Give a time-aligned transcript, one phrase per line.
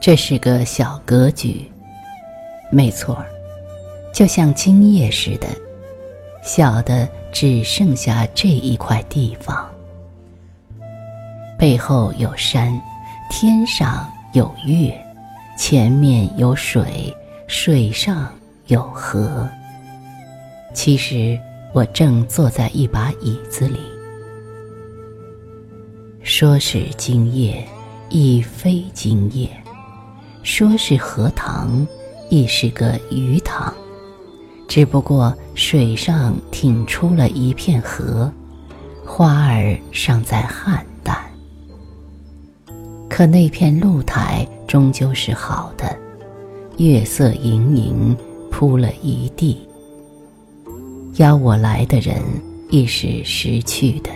[0.00, 1.64] 这是个小格局，
[2.70, 3.24] 没错儿，
[4.12, 5.48] 就像今夜似的，
[6.42, 9.66] 小的只剩下这一块地方。
[11.58, 12.78] 背后有山，
[13.30, 14.92] 天上有月，
[15.56, 17.16] 前面有水，
[17.46, 18.28] 水上
[18.66, 19.48] 有河。
[20.74, 21.38] 其实
[21.72, 23.78] 我正坐在一把椅子里。
[26.24, 27.64] 说是今夜，
[28.08, 29.46] 亦非今夜；
[30.42, 31.86] 说是荷塘，
[32.28, 33.72] 亦是个鱼塘。
[34.66, 38.32] 只不过水上挺出了一片荷，
[39.06, 40.80] 花儿尚在菡萏。
[43.16, 45.96] 可那片露台终究是好的，
[46.78, 48.16] 月色盈盈，
[48.50, 49.56] 铺了一地。
[51.18, 52.20] 邀我来的人
[52.70, 54.10] 亦是识趣的，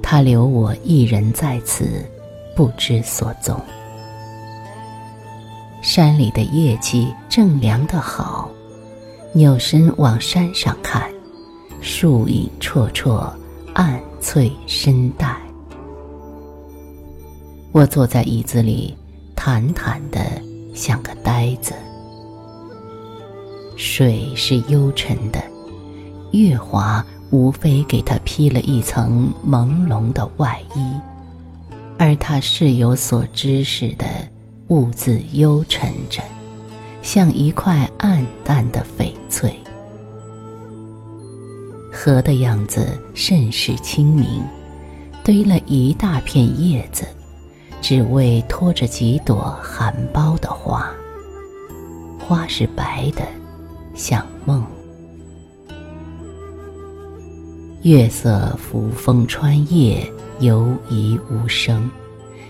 [0.00, 2.08] 他留我一人在此，
[2.54, 3.60] 不知所踪。
[5.82, 8.48] 山里的夜气正凉得好，
[9.32, 11.10] 扭身往山上看，
[11.80, 13.28] 树影绰绰，
[13.72, 15.36] 暗翠深黛。
[17.74, 18.96] 我坐在椅子里，
[19.34, 20.20] 坦坦的
[20.76, 21.74] 像个呆子。
[23.74, 25.42] 水是幽沉的。
[26.30, 30.94] 月华无非给他披了一层朦胧的外衣，
[31.98, 34.06] 而他事有所知似的，
[34.68, 36.22] 兀自幽沉着，
[37.02, 39.52] 像一块暗淡的翡翠。
[41.92, 44.40] 河的样子甚是清明，
[45.24, 47.04] 堆了一大片叶子，
[47.86, 50.90] 只为托着几朵含苞的花。
[52.18, 53.22] 花是白的，
[53.94, 54.64] 像梦。
[57.82, 61.90] 月色扶风穿叶，游移无声，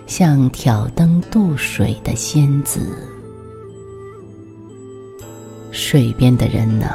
[0.07, 2.97] 像挑灯渡水的仙子。
[5.73, 6.95] 水边的人呐，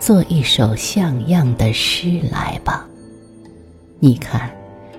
[0.00, 2.88] 做一首像样的诗来吧。
[3.98, 4.50] 你看，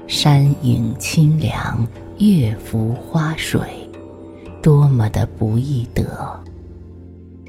[0.05, 1.87] 山影清凉，
[2.21, 3.59] 月浮花水，
[4.61, 6.05] 多么的不易得。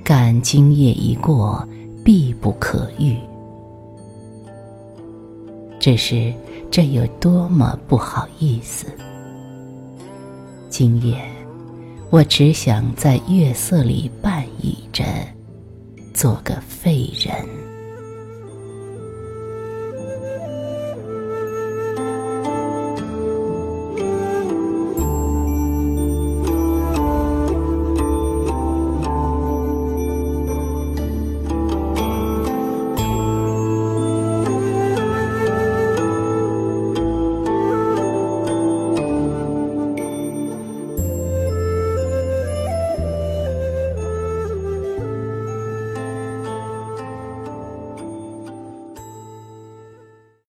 [0.02, 1.68] 感今夜一过，
[2.02, 3.18] 必不可遇。
[5.78, 6.32] 只是，
[6.70, 8.86] 这有多么不好意思！
[10.70, 11.22] 今夜，
[12.08, 15.04] 我只想在月色里半倚着，
[16.14, 17.36] 做个废人。